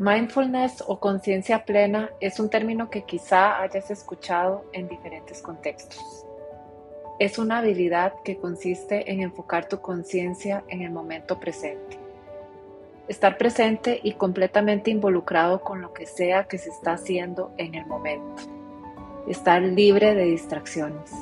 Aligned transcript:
Mindfulness 0.00 0.82
o 0.86 0.98
conciencia 0.98 1.66
plena 1.66 2.08
es 2.20 2.40
un 2.40 2.48
término 2.48 2.88
que 2.88 3.02
quizá 3.02 3.60
hayas 3.60 3.90
escuchado 3.90 4.64
en 4.72 4.88
diferentes 4.88 5.42
contextos. 5.42 6.24
Es 7.18 7.38
una 7.38 7.58
habilidad 7.58 8.14
que 8.24 8.38
consiste 8.38 9.12
en 9.12 9.20
enfocar 9.20 9.68
tu 9.68 9.82
conciencia 9.82 10.64
en 10.68 10.80
el 10.80 10.90
momento 10.90 11.38
presente. 11.38 11.98
Estar 13.08 13.36
presente 13.36 14.00
y 14.02 14.12
completamente 14.14 14.90
involucrado 14.90 15.60
con 15.60 15.82
lo 15.82 15.92
que 15.92 16.06
sea 16.06 16.44
que 16.44 16.56
se 16.56 16.70
está 16.70 16.94
haciendo 16.94 17.52
en 17.58 17.74
el 17.74 17.84
momento. 17.84 18.42
Estar 19.28 19.60
libre 19.60 20.14
de 20.14 20.24
distracciones. 20.24 21.12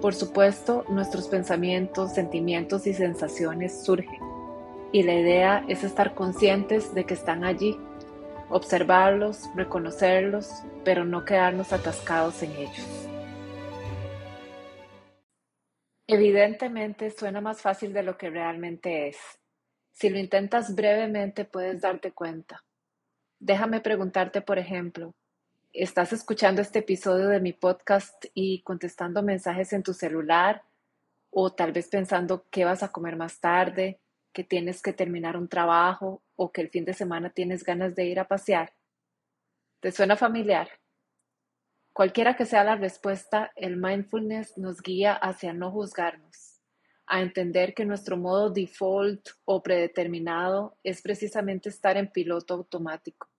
Por 0.00 0.14
supuesto, 0.14 0.84
nuestros 0.88 1.26
pensamientos, 1.26 2.12
sentimientos 2.12 2.86
y 2.86 2.94
sensaciones 2.94 3.82
surgen 3.82 4.33
y 4.94 5.02
la 5.02 5.14
idea 5.14 5.64
es 5.66 5.82
estar 5.82 6.14
conscientes 6.14 6.94
de 6.94 7.04
que 7.04 7.14
están 7.14 7.42
allí, 7.42 7.76
observarlos, 8.48 9.50
reconocerlos, 9.56 10.62
pero 10.84 11.04
no 11.04 11.24
quedarnos 11.24 11.72
atascados 11.72 12.44
en 12.44 12.52
ellos. 12.52 13.08
Evidentemente 16.06 17.10
suena 17.10 17.40
más 17.40 17.60
fácil 17.60 17.92
de 17.92 18.04
lo 18.04 18.16
que 18.16 18.30
realmente 18.30 19.08
es. 19.08 19.16
Si 19.90 20.10
lo 20.10 20.16
intentas 20.16 20.76
brevemente 20.76 21.44
puedes 21.44 21.80
darte 21.80 22.12
cuenta. 22.12 22.62
Déjame 23.40 23.80
preguntarte, 23.80 24.42
por 24.42 24.60
ejemplo, 24.60 25.12
¿estás 25.72 26.12
escuchando 26.12 26.62
este 26.62 26.78
episodio 26.78 27.26
de 27.26 27.40
mi 27.40 27.52
podcast 27.52 28.26
y 28.32 28.62
contestando 28.62 29.24
mensajes 29.24 29.72
en 29.72 29.82
tu 29.82 29.92
celular? 29.92 30.62
O 31.30 31.52
tal 31.52 31.72
vez 31.72 31.88
pensando 31.88 32.46
qué 32.48 32.64
vas 32.64 32.84
a 32.84 32.92
comer 32.92 33.16
más 33.16 33.40
tarde, 33.40 33.98
que 34.34 34.44
tienes 34.44 34.82
que 34.82 34.92
terminar 34.92 35.38
un 35.38 35.48
trabajo 35.48 36.22
o 36.36 36.52
que 36.52 36.60
el 36.60 36.68
fin 36.68 36.84
de 36.84 36.92
semana 36.92 37.30
tienes 37.30 37.64
ganas 37.64 37.94
de 37.94 38.04
ir 38.04 38.20
a 38.20 38.28
pasear? 38.28 38.74
¿Te 39.80 39.92
suena 39.92 40.16
familiar? 40.16 40.68
Cualquiera 41.94 42.34
que 42.34 42.44
sea 42.44 42.64
la 42.64 42.74
respuesta, 42.74 43.52
el 43.54 43.76
mindfulness 43.76 44.58
nos 44.58 44.82
guía 44.82 45.14
hacia 45.14 45.52
no 45.52 45.70
juzgarnos, 45.70 46.60
a 47.06 47.22
entender 47.22 47.72
que 47.72 47.84
nuestro 47.84 48.16
modo 48.16 48.50
default 48.50 49.28
o 49.44 49.62
predeterminado 49.62 50.76
es 50.82 51.00
precisamente 51.00 51.68
estar 51.68 51.96
en 51.96 52.10
piloto 52.10 52.54
automático, 52.54 53.30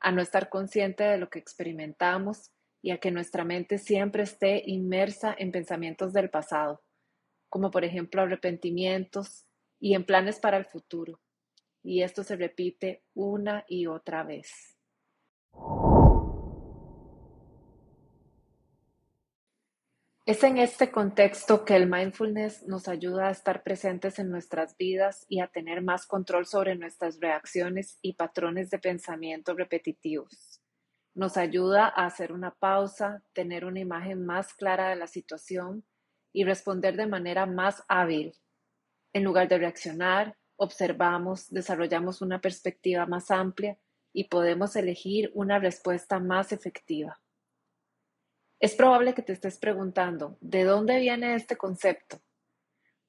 a 0.00 0.12
no 0.12 0.20
estar 0.20 0.50
consciente 0.50 1.04
de 1.04 1.16
lo 1.16 1.30
que 1.30 1.38
experimentamos 1.38 2.52
y 2.82 2.90
a 2.90 2.98
que 2.98 3.10
nuestra 3.10 3.44
mente 3.44 3.78
siempre 3.78 4.24
esté 4.24 4.62
inmersa 4.66 5.34
en 5.38 5.50
pensamientos 5.50 6.12
del 6.12 6.28
pasado, 6.28 6.82
como 7.48 7.70
por 7.70 7.84
ejemplo 7.84 8.20
arrepentimientos, 8.20 9.47
y 9.80 9.94
en 9.94 10.04
planes 10.04 10.40
para 10.40 10.56
el 10.56 10.64
futuro. 10.64 11.20
Y 11.82 12.02
esto 12.02 12.24
se 12.24 12.36
repite 12.36 13.04
una 13.14 13.64
y 13.68 13.86
otra 13.86 14.24
vez. 14.24 14.76
Es 20.26 20.44
en 20.44 20.58
este 20.58 20.90
contexto 20.90 21.64
que 21.64 21.74
el 21.74 21.88
mindfulness 21.88 22.66
nos 22.68 22.86
ayuda 22.86 23.28
a 23.28 23.30
estar 23.30 23.62
presentes 23.62 24.18
en 24.18 24.30
nuestras 24.30 24.76
vidas 24.76 25.24
y 25.26 25.40
a 25.40 25.46
tener 25.46 25.80
más 25.80 26.04
control 26.04 26.44
sobre 26.44 26.76
nuestras 26.76 27.18
reacciones 27.18 27.98
y 28.02 28.12
patrones 28.12 28.68
de 28.68 28.78
pensamiento 28.78 29.54
repetitivos. 29.54 30.60
Nos 31.14 31.38
ayuda 31.38 31.86
a 31.86 32.04
hacer 32.04 32.32
una 32.32 32.50
pausa, 32.50 33.22
tener 33.32 33.64
una 33.64 33.80
imagen 33.80 34.26
más 34.26 34.52
clara 34.52 34.90
de 34.90 34.96
la 34.96 35.06
situación 35.06 35.86
y 36.34 36.44
responder 36.44 36.96
de 36.96 37.06
manera 37.06 37.46
más 37.46 37.82
hábil 37.88 38.34
en 39.12 39.24
lugar 39.24 39.48
de 39.48 39.58
reaccionar, 39.58 40.36
observamos, 40.56 41.48
desarrollamos 41.50 42.20
una 42.20 42.40
perspectiva 42.40 43.06
más 43.06 43.30
amplia 43.30 43.78
y 44.12 44.24
podemos 44.24 44.74
elegir 44.76 45.30
una 45.34 45.58
respuesta 45.58 46.18
más 46.18 46.52
efectiva. 46.52 47.20
Es 48.60 48.74
probable 48.74 49.14
que 49.14 49.22
te 49.22 49.32
estés 49.32 49.58
preguntando, 49.58 50.36
¿de 50.40 50.64
dónde 50.64 50.98
viene 50.98 51.36
este 51.36 51.56
concepto? 51.56 52.20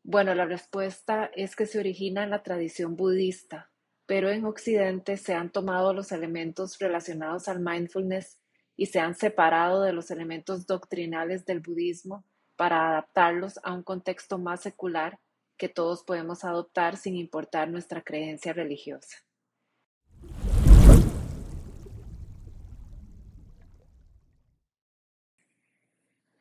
Bueno, 0.03 0.35
la 0.35 0.45
respuesta 0.45 1.31
es 1.33 1.55
que 1.55 1.65
se 1.65 1.79
origina 1.79 2.23
en 2.23 2.29
la 2.29 2.43
tradición 2.43 2.95
budista, 2.95 3.71
pero 4.05 4.29
en 4.29 4.45
Occidente 4.45 5.17
se 5.17 5.33
han 5.33 5.51
tomado 5.51 5.93
los 5.93 6.11
elementos 6.11 6.77
relacionados 6.77 7.47
al 7.47 7.59
mindfulness 7.59 8.39
y 8.75 8.85
se 8.85 8.99
han 8.99 9.15
separado 9.15 9.81
de 9.81 9.91
los 9.91 10.11
elementos 10.11 10.67
doctrinales 10.67 11.45
del 11.45 11.59
budismo 11.59 12.23
para 12.55 12.89
adaptarlos 12.89 13.59
a 13.63 13.73
un 13.73 13.83
contexto 13.83 14.37
más 14.37 14.61
secular 14.61 15.19
que 15.59 15.69
todos 15.69 16.03
podemos 16.03 16.43
adoptar 16.43 16.97
sin 16.97 17.15
importar 17.15 17.69
nuestra 17.69 18.01
creencia 18.01 18.53
religiosa. 18.53 19.17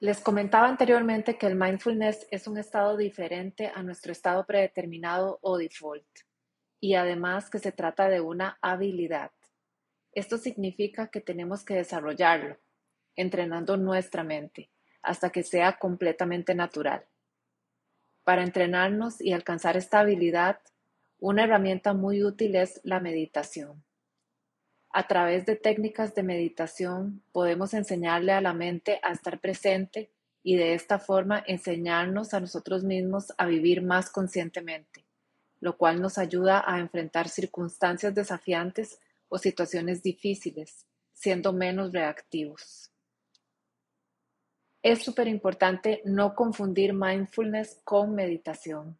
Les 0.00 0.20
comentaba 0.20 0.68
anteriormente 0.68 1.36
que 1.36 1.48
el 1.48 1.56
mindfulness 1.56 2.28
es 2.30 2.46
un 2.46 2.56
estado 2.56 2.96
diferente 2.96 3.72
a 3.74 3.82
nuestro 3.82 4.12
estado 4.12 4.46
predeterminado 4.46 5.40
o 5.42 5.58
default 5.58 6.06
y 6.80 6.94
además 6.94 7.50
que 7.50 7.58
se 7.58 7.72
trata 7.72 8.08
de 8.08 8.20
una 8.20 8.58
habilidad. 8.62 9.32
Esto 10.12 10.38
significa 10.38 11.08
que 11.08 11.20
tenemos 11.20 11.64
que 11.64 11.74
desarrollarlo, 11.74 12.58
entrenando 13.16 13.76
nuestra 13.76 14.22
mente 14.22 14.70
hasta 15.02 15.30
que 15.30 15.42
sea 15.42 15.78
completamente 15.78 16.54
natural. 16.54 17.04
Para 18.28 18.42
entrenarnos 18.42 19.22
y 19.22 19.32
alcanzar 19.32 19.78
esta 19.78 20.00
habilidad, 20.00 20.60
una 21.18 21.44
herramienta 21.44 21.94
muy 21.94 22.22
útil 22.22 22.56
es 22.56 22.78
la 22.84 23.00
meditación. 23.00 23.82
A 24.90 25.06
través 25.06 25.46
de 25.46 25.56
técnicas 25.56 26.14
de 26.14 26.24
meditación 26.24 27.22
podemos 27.32 27.72
enseñarle 27.72 28.32
a 28.32 28.42
la 28.42 28.52
mente 28.52 29.00
a 29.02 29.12
estar 29.12 29.40
presente 29.40 30.10
y 30.42 30.56
de 30.56 30.74
esta 30.74 30.98
forma 30.98 31.42
enseñarnos 31.46 32.34
a 32.34 32.40
nosotros 32.40 32.84
mismos 32.84 33.32
a 33.38 33.46
vivir 33.46 33.80
más 33.80 34.10
conscientemente, 34.10 35.06
lo 35.60 35.78
cual 35.78 36.02
nos 36.02 36.18
ayuda 36.18 36.62
a 36.66 36.80
enfrentar 36.80 37.30
circunstancias 37.30 38.14
desafiantes 38.14 39.00
o 39.30 39.38
situaciones 39.38 40.02
difíciles, 40.02 40.84
siendo 41.14 41.54
menos 41.54 41.92
reactivos. 41.92 42.92
Es 44.82 45.02
súper 45.02 45.26
importante 45.26 46.02
no 46.04 46.34
confundir 46.34 46.92
mindfulness 46.92 47.80
con 47.82 48.14
meditación. 48.14 48.96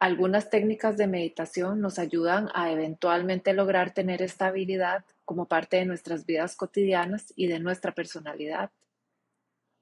Algunas 0.00 0.50
técnicas 0.50 0.96
de 0.96 1.06
meditación 1.06 1.80
nos 1.80 2.00
ayudan 2.00 2.48
a 2.54 2.72
eventualmente 2.72 3.52
lograr 3.52 3.94
tener 3.94 4.20
esta 4.22 4.46
habilidad 4.46 5.04
como 5.24 5.46
parte 5.46 5.76
de 5.76 5.86
nuestras 5.86 6.26
vidas 6.26 6.56
cotidianas 6.56 7.32
y 7.36 7.46
de 7.46 7.60
nuestra 7.60 7.92
personalidad. 7.92 8.72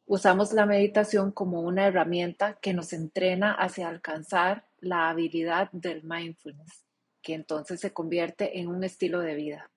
Usamos 0.04 0.52
la 0.52 0.66
meditación 0.66 1.32
como 1.32 1.62
una 1.62 1.86
herramienta 1.86 2.58
que 2.60 2.74
nos 2.74 2.92
entrena 2.92 3.54
hacia 3.54 3.88
alcanzar 3.88 4.66
la 4.80 5.08
habilidad 5.08 5.70
del 5.72 6.02
mindfulness, 6.02 6.84
que 7.22 7.32
entonces 7.32 7.80
se 7.80 7.94
convierte 7.94 8.58
en 8.58 8.68
un 8.68 8.84
estilo 8.84 9.20
de 9.20 9.34
vida. 9.34 9.70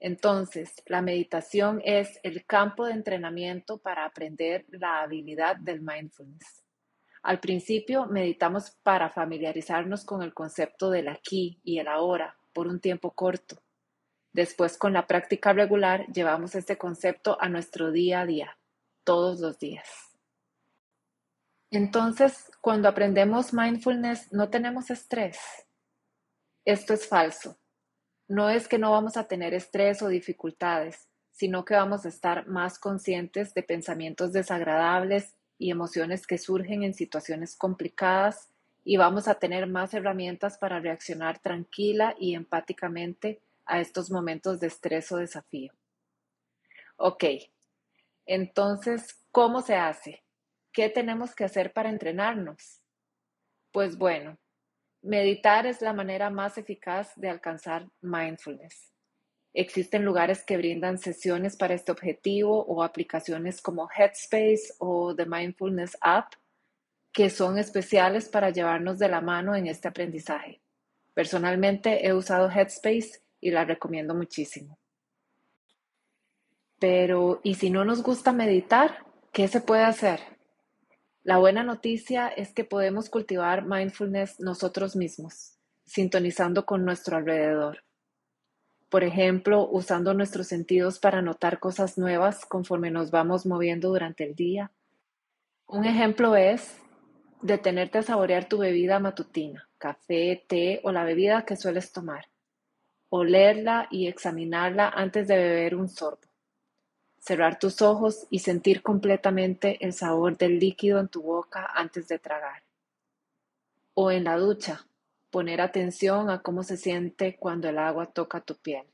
Entonces, 0.00 0.72
la 0.86 1.02
meditación 1.02 1.80
es 1.84 2.20
el 2.22 2.46
campo 2.46 2.86
de 2.86 2.92
entrenamiento 2.92 3.78
para 3.78 4.04
aprender 4.04 4.64
la 4.68 5.00
habilidad 5.00 5.56
del 5.56 5.80
mindfulness. 5.80 6.62
Al 7.22 7.40
principio 7.40 8.06
meditamos 8.06 8.70
para 8.82 9.10
familiarizarnos 9.10 10.04
con 10.04 10.22
el 10.22 10.32
concepto 10.32 10.90
del 10.90 11.08
aquí 11.08 11.60
y 11.64 11.78
el 11.78 11.88
ahora 11.88 12.36
por 12.52 12.68
un 12.68 12.80
tiempo 12.80 13.12
corto. 13.12 13.60
Después, 14.32 14.78
con 14.78 14.92
la 14.92 15.06
práctica 15.06 15.52
regular, 15.52 16.06
llevamos 16.12 16.54
este 16.54 16.78
concepto 16.78 17.36
a 17.40 17.48
nuestro 17.48 17.90
día 17.90 18.20
a 18.20 18.26
día, 18.26 18.58
todos 19.02 19.40
los 19.40 19.58
días. 19.58 19.88
Entonces, 21.70 22.50
cuando 22.60 22.88
aprendemos 22.88 23.52
mindfulness, 23.52 24.32
no 24.32 24.48
tenemos 24.48 24.90
estrés. 24.90 25.38
Esto 26.64 26.94
es 26.94 27.08
falso 27.08 27.58
no 28.28 28.50
es 28.50 28.68
que 28.68 28.78
no 28.78 28.92
vamos 28.92 29.16
a 29.16 29.26
tener 29.26 29.54
estrés 29.54 30.02
o 30.02 30.08
dificultades, 30.08 31.08
sino 31.32 31.64
que 31.64 31.74
vamos 31.74 32.04
a 32.04 32.08
estar 32.08 32.46
más 32.46 32.78
conscientes 32.78 33.54
de 33.54 33.62
pensamientos 33.62 34.32
desagradables 34.32 35.34
y 35.56 35.70
emociones 35.70 36.26
que 36.26 36.38
surgen 36.38 36.82
en 36.82 36.94
situaciones 36.94 37.56
complicadas 37.56 38.50
y 38.84 38.96
vamos 38.96 39.28
a 39.28 39.34
tener 39.36 39.66
más 39.66 39.94
herramientas 39.94 40.58
para 40.58 40.78
reaccionar 40.78 41.38
tranquila 41.38 42.14
y 42.18 42.34
empáticamente 42.34 43.40
a 43.66 43.80
estos 43.80 44.10
momentos 44.10 44.60
de 44.60 44.68
estrés 44.68 45.10
o 45.12 45.16
desafío. 45.16 45.72
Ok, 46.96 47.24
entonces, 48.26 49.22
¿cómo 49.30 49.62
se 49.62 49.76
hace? 49.76 50.22
¿Qué 50.72 50.88
tenemos 50.88 51.34
que 51.34 51.44
hacer 51.44 51.72
para 51.72 51.90
entrenarnos? 51.90 52.82
Pues 53.72 53.96
bueno, 53.96 54.38
Meditar 55.02 55.66
es 55.66 55.80
la 55.80 55.92
manera 55.92 56.30
más 56.30 56.58
eficaz 56.58 57.12
de 57.16 57.28
alcanzar 57.28 57.88
mindfulness. 58.00 58.92
Existen 59.54 60.04
lugares 60.04 60.44
que 60.44 60.56
brindan 60.56 60.98
sesiones 60.98 61.56
para 61.56 61.74
este 61.74 61.92
objetivo 61.92 62.64
o 62.66 62.82
aplicaciones 62.82 63.60
como 63.60 63.88
Headspace 63.90 64.74
o 64.78 65.14
The 65.14 65.26
Mindfulness 65.26 65.96
App 66.00 66.34
que 67.12 67.30
son 67.30 67.58
especiales 67.58 68.28
para 68.28 68.50
llevarnos 68.50 68.98
de 69.00 69.08
la 69.08 69.20
mano 69.20 69.56
en 69.56 69.66
este 69.66 69.88
aprendizaje. 69.88 70.60
Personalmente 71.14 72.06
he 72.06 72.12
usado 72.12 72.48
Headspace 72.48 73.22
y 73.40 73.50
la 73.50 73.64
recomiendo 73.64 74.14
muchísimo. 74.14 74.78
Pero, 76.78 77.40
¿y 77.42 77.54
si 77.56 77.70
no 77.70 77.84
nos 77.84 78.04
gusta 78.04 78.32
meditar? 78.32 79.04
¿Qué 79.32 79.48
se 79.48 79.60
puede 79.60 79.82
hacer? 79.82 80.37
La 81.24 81.38
buena 81.38 81.62
noticia 81.62 82.28
es 82.28 82.52
que 82.52 82.64
podemos 82.64 83.10
cultivar 83.10 83.66
mindfulness 83.66 84.40
nosotros 84.40 84.96
mismos, 84.96 85.58
sintonizando 85.84 86.64
con 86.64 86.84
nuestro 86.84 87.16
alrededor. 87.16 87.84
Por 88.88 89.04
ejemplo, 89.04 89.68
usando 89.70 90.14
nuestros 90.14 90.46
sentidos 90.46 90.98
para 90.98 91.20
notar 91.20 91.58
cosas 91.58 91.98
nuevas 91.98 92.46
conforme 92.46 92.90
nos 92.90 93.10
vamos 93.10 93.44
moviendo 93.44 93.88
durante 93.88 94.24
el 94.24 94.34
día. 94.34 94.70
Un 95.66 95.84
ejemplo 95.84 96.36
es 96.36 96.78
detenerte 97.42 97.98
a 97.98 98.02
saborear 98.02 98.48
tu 98.48 98.58
bebida 98.58 98.98
matutina, 98.98 99.68
café, 99.76 100.44
té 100.48 100.80
o 100.84 100.92
la 100.92 101.04
bebida 101.04 101.44
que 101.44 101.56
sueles 101.56 101.92
tomar. 101.92 102.26
Olerla 103.10 103.88
y 103.90 104.06
examinarla 104.06 104.88
antes 104.88 105.28
de 105.28 105.36
beber 105.36 105.74
un 105.74 105.88
sorbo. 105.88 106.27
Cerrar 107.18 107.58
tus 107.58 107.82
ojos 107.82 108.26
y 108.30 108.38
sentir 108.40 108.82
completamente 108.82 109.84
el 109.84 109.92
sabor 109.92 110.38
del 110.38 110.58
líquido 110.58 110.98
en 111.00 111.08
tu 111.08 111.22
boca 111.22 111.68
antes 111.74 112.08
de 112.08 112.18
tragar. 112.18 112.62
O 113.94 114.10
en 114.10 114.24
la 114.24 114.36
ducha, 114.36 114.86
poner 115.30 115.60
atención 115.60 116.30
a 116.30 116.40
cómo 116.40 116.62
se 116.62 116.76
siente 116.76 117.36
cuando 117.36 117.68
el 117.68 117.78
agua 117.78 118.06
toca 118.06 118.40
tu 118.40 118.56
piel. 118.56 118.86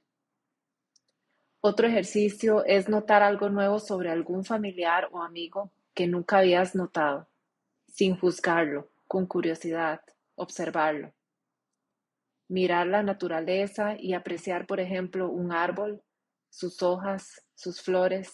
Otro 1.61 1.87
ejercicio 1.87 2.65
es 2.67 2.89
notar 2.89 3.23
algo 3.23 3.49
nuevo 3.49 3.79
sobre 3.79 4.11
algún 4.11 4.45
familiar 4.45 5.09
o 5.13 5.23
amigo 5.23 5.71
que 5.95 6.07
nunca 6.07 6.39
habías 6.39 6.75
notado, 6.75 7.29
sin 7.87 8.19
juzgarlo, 8.19 8.91
con 9.07 9.27
curiosidad, 9.27 10.03
observarlo. 10.35 11.13
Mirar 12.49 12.87
la 12.89 13.03
naturaleza 13.03 13.97
y 13.99 14.13
apreciar, 14.13 14.67
por 14.67 14.81
ejemplo, 14.81 15.31
un 15.31 15.53
árbol, 15.53 16.03
sus 16.55 16.85
hojas, 16.85 17.45
sus 17.55 17.83
flores, 17.83 18.33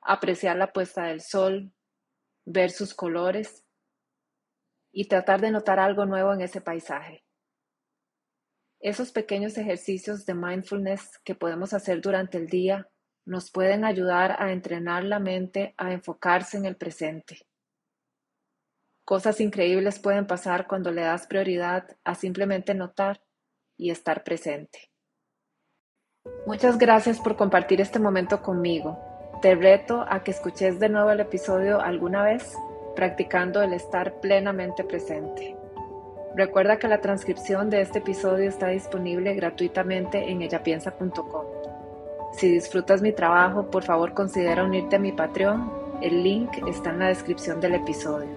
apreciar 0.00 0.56
la 0.56 0.72
puesta 0.72 1.04
del 1.04 1.20
sol, 1.20 1.74
ver 2.46 2.70
sus 2.70 2.94
colores 2.94 3.66
y 4.90 5.08
tratar 5.08 5.42
de 5.42 5.50
notar 5.50 5.78
algo 5.78 6.06
nuevo 6.06 6.32
en 6.32 6.40
ese 6.40 6.62
paisaje. 6.62 7.26
Esos 8.80 9.12
pequeños 9.12 9.58
ejercicios 9.58 10.24
de 10.24 10.32
mindfulness 10.32 11.18
que 11.22 11.34
podemos 11.34 11.74
hacer 11.74 12.00
durante 12.00 12.38
el 12.38 12.46
día 12.46 12.88
nos 13.26 13.50
pueden 13.50 13.84
ayudar 13.84 14.40
a 14.42 14.50
entrenar 14.50 15.04
la 15.04 15.18
mente 15.18 15.74
a 15.76 15.92
enfocarse 15.92 16.56
en 16.56 16.64
el 16.64 16.76
presente. 16.76 17.46
Cosas 19.04 19.38
increíbles 19.42 19.98
pueden 19.98 20.26
pasar 20.26 20.66
cuando 20.66 20.90
le 20.92 21.02
das 21.02 21.26
prioridad 21.26 21.94
a 22.04 22.14
simplemente 22.14 22.72
notar 22.72 23.22
y 23.76 23.90
estar 23.90 24.24
presente. 24.24 24.90
Muchas 26.48 26.78
gracias 26.78 27.18
por 27.20 27.36
compartir 27.36 27.78
este 27.82 27.98
momento 27.98 28.40
conmigo. 28.40 28.98
Te 29.42 29.54
reto 29.54 30.06
a 30.08 30.24
que 30.24 30.30
escuches 30.30 30.80
de 30.80 30.88
nuevo 30.88 31.10
el 31.10 31.20
episodio 31.20 31.78
alguna 31.78 32.22
vez 32.22 32.56
practicando 32.96 33.60
el 33.60 33.74
estar 33.74 34.14
plenamente 34.14 34.82
presente. 34.82 35.54
Recuerda 36.34 36.78
que 36.78 36.88
la 36.88 37.02
transcripción 37.02 37.68
de 37.68 37.82
este 37.82 37.98
episodio 37.98 38.48
está 38.48 38.68
disponible 38.68 39.34
gratuitamente 39.34 40.30
en 40.30 40.40
ellapiensa.com. 40.40 41.44
Si 42.32 42.50
disfrutas 42.50 43.02
mi 43.02 43.12
trabajo, 43.12 43.70
por 43.70 43.82
favor 43.82 44.14
considera 44.14 44.64
unirte 44.64 44.96
a 44.96 45.00
mi 45.00 45.12
Patreon. 45.12 45.70
El 46.00 46.22
link 46.22 46.66
está 46.66 46.88
en 46.88 47.00
la 47.00 47.08
descripción 47.08 47.60
del 47.60 47.74
episodio. 47.74 48.30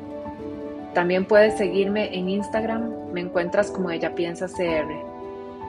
También 0.93 1.23
puedes 1.23 1.57
seguirme 1.57 2.13
en 2.13 2.27
Instagram, 2.27 3.13
me 3.13 3.21
encuentras 3.21 3.71
como 3.71 3.89
ella 3.89 4.13
piensa 4.13 4.47
CR. 4.47 5.10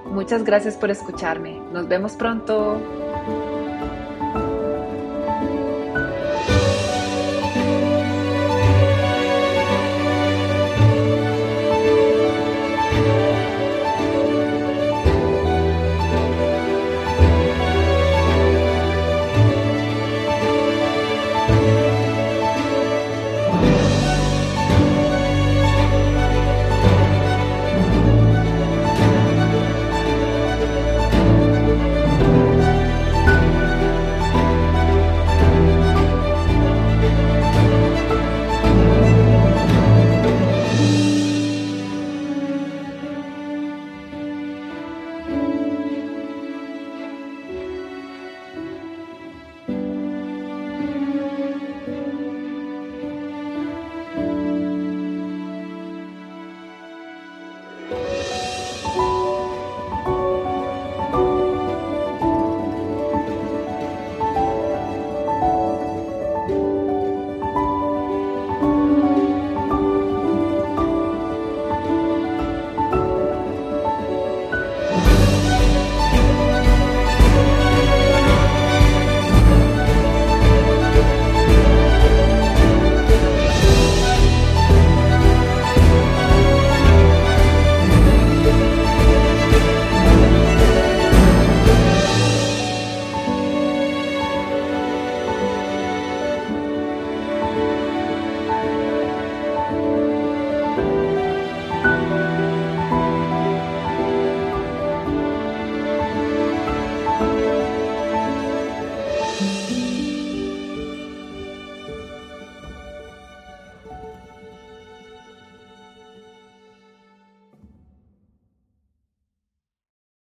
Muchas 0.07 0.45
gracias 0.45 0.77
por 0.77 0.91
escucharme. 0.91 1.61
Nos 1.73 1.89
vemos 1.89 2.13
pronto. 2.15 2.81